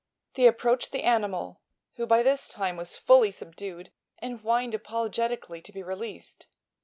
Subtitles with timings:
[0.33, 1.61] They approached the animal,
[1.93, 6.47] who by this time was fully subdued and whined apologetically to be released.